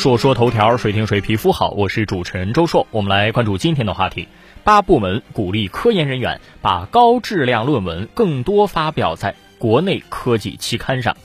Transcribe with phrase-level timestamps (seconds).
[0.00, 1.72] 说说头条，谁听谁皮肤好。
[1.72, 4.28] 我是主持人周硕，我们来关注今天的话题：
[4.64, 11.18] 八部门鼓励科研人员把高质量论文更多发表在国内科技期刊上。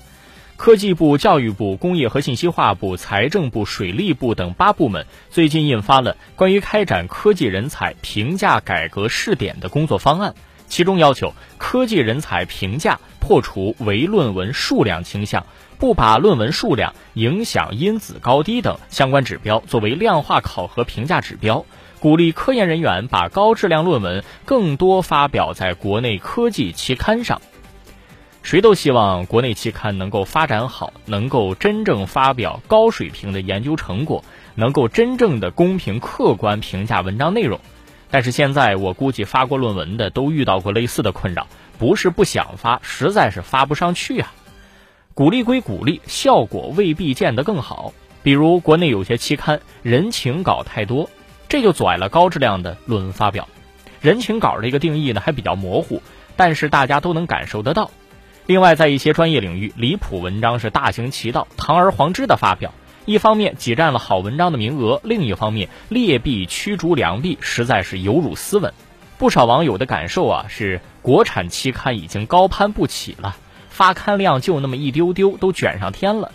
[0.57, 10.35] 科技部、教育部、工业和信息化部、财政部、水利部等八部门最近印发了关于开展科技人才评价改革试点的工作方案，
[10.67, 15.45] 其中要求科技人才评价破除唯论文数量倾向。
[15.77, 21.65] 不把论文数量、影响因子高低等相关指标作为量化考核评价指标，
[21.99, 27.41] 鼓励科研人员把高质量论文更多发表在国内科技期刊上。
[28.41, 34.23] 谁都希望国内期刊能够发展好，能够真正发表高水平的研究成果，
[34.55, 37.59] 能够真正的公平客观评价文章内容。
[38.09, 44.33] 但是现在我估计发过论文的都遇到过类似的困扰，不是不想发，实在是发不上去啊。
[45.13, 47.93] 鼓励归鼓励，效果未必见得更好。
[48.21, 51.09] 比如国内有些期刊人情稿太多，
[51.47, 53.47] 这就阻碍了高质量的论文发表。
[54.01, 56.01] 人情稿这个定义呢还比较模糊，
[56.35, 57.91] 但是大家都能感受得到。
[58.45, 62.73] 另外，在一些专业领域，离谱文章是大行其道，堂而皇之的发表，
[63.05, 68.73] 一方面挤占了好文章的名额，另一方面劣币驱逐良币，实在是有辱斯文。
[69.19, 73.37] 不少网友的感受啊是，国产期刊已经高攀不起了。
[73.69, 76.31] 发刊量就那么一丢丢，都卷上天了。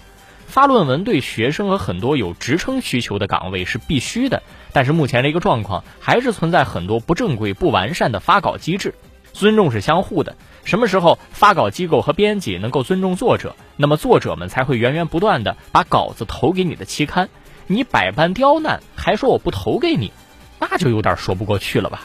[0.46, 8.94] 发论文对学生和很多有职称需求的岗位是必须的，但是目前这个状况还是存在很多不正规、不完善的发稿机制。
[9.40, 17.30] 尊重是相互的，什么时候发稿机构和编辑能够尊重作者，那么作者们才会源源不断的把稿子投给你的期刊。
[17.66, 20.12] 你百般刁难，还说我不投给你，
[20.58, 22.02] 那就有点说不过去了吧。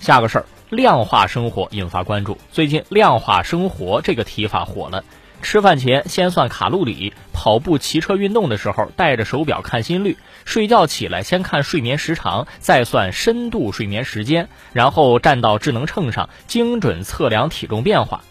[0.00, 0.46] 下个事儿。
[0.70, 2.38] 量化生活引发关注。
[2.52, 5.02] 最近，量化生活这个提法火了。
[5.42, 18.22] 吃饭前先算卡路里，跑步、骑车运动的时候带着手表看心率，睡觉起来先看睡眠时长，再算深度睡眠时间，然后站到智能秤上精准测量体重变化。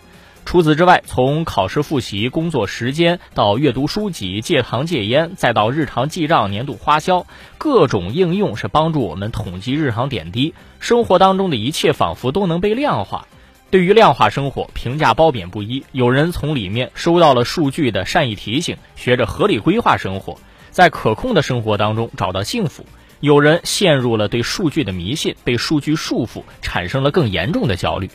[0.46, 7.28] 除此之外，从考试复习、工作时间到阅读书籍、戒糖戒烟，再到日常记账、年度花销，
[7.60, 10.56] 各种应用是帮助我们统计日常点滴。
[10.80, 13.28] 生活当中的一切仿佛都能被量化。
[13.72, 15.86] 对于量化生活，评价褒贬不一。
[15.92, 20.40] 有人从里面收到了数据的善意提醒，学着合理规划生活，
[20.72, 22.84] 在可控的生活当中找到幸福；
[23.20, 28.10] 有人陷入了对数据的迷信，被数据束缚，产生了更严重的焦虑。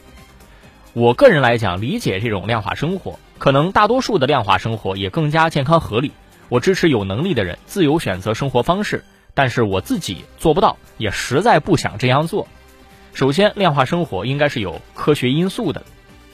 [0.93, 6.11] 我个人来讲，理解这种量化生活，可能大多数的量化生活也更加健康合理。
[6.49, 9.05] 我支持有能力的人自由选择生活方式，
[9.35, 12.49] 但是我自己做不到，也实在不想这样做。
[13.15, 15.85] 首先，量化生活应该是有科学因素的，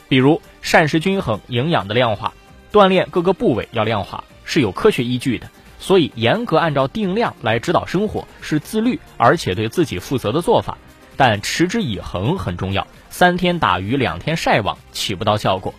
[0.09, 2.33] 比如膳食均衡、营养的量化，
[2.73, 5.47] 锻炼各个部位要量化，是有科学依据的。
[5.79, 10.79] 所以，严格按照定量来指导生活是自律而且对自己负责的做法。
[11.19, 15.75] 但持之以恒很重要，三天打鱼两天晒网起不到效果。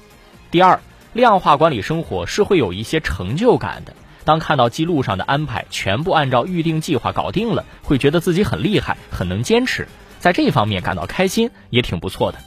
[0.51, 0.79] 第二，
[1.13, 3.93] 量化管理生活是会有一些成就感的。
[4.23, 9.87] 当看到记录上的安排全部按照预定计划搞定了，会觉得自己很厉害，很能坚持，
[10.21, 12.37] 在这方面感到开心也挺不错的。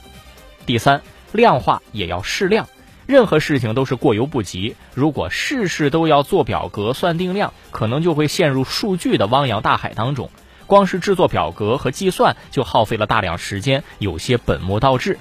[0.65, 1.01] 第三，
[1.33, 2.69] 量化也要适量，
[3.05, 4.77] 任何事情都是过犹不及。
[4.93, 10.29] 如果事事都要做表格算定量，可能就会陷入数据的汪洋大海当中。
[10.65, 15.19] 光是制作表格和计算就耗费了大量时间，有些本末倒置。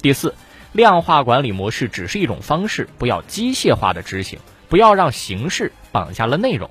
[0.00, 0.34] 第四，
[0.72, 4.38] 量化管理模式只是一种方式，不要机械化的执行，
[4.70, 6.70] 不要让形式绑架了内容。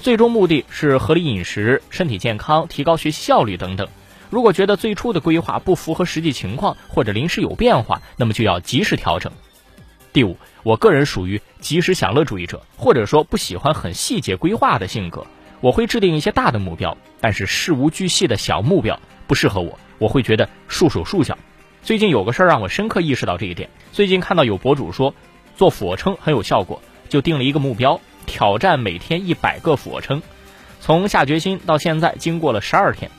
[0.00, 3.88] 最终目的是合理饮食、身体健康、提高学习效率等等。
[4.34, 9.30] 如果觉得最初的规划不符合实际情况，或者临时有变化，那么就要及时调整。
[10.12, 15.24] 第五，我个人属于及时享乐主义者，或者说不喜欢很细节规划的性格。
[15.60, 21.38] 我会制定一些大的目标，但是事无巨细的小目标不适合我，我会觉得束手束脚。
[21.84, 23.70] 最近有个事儿让我深刻意识到这一点。
[23.92, 25.14] 最近看到有博主说
[25.54, 30.20] 做俯卧撑很有效果，就定了一个目标，挑战每天一百个俯卧撑。
[30.80, 33.12] 从下决心到现在，经过了十二天，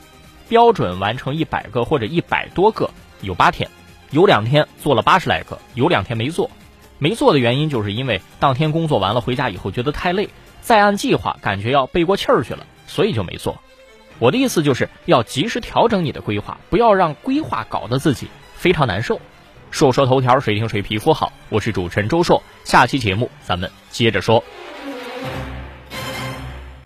[0.48, 2.90] 标准完成一百个或者一百多个
[3.20, 3.68] 有八天，
[4.10, 6.50] 有两天做了八十来个，有两天没做。
[6.98, 10.28] 没做的原因就是因为当天工作完了回家以后觉得太累。
[10.62, 13.56] 再按计划，感觉要背过气儿去了，所以就没做。
[14.18, 19.20] 我的意思就是要及时调整你的规划，不要让规划搞得自己非常难受。
[19.70, 21.32] 说说头条，谁听谁皮肤好。
[21.50, 24.42] 我是主持人周硕，下期节目咱们接着说。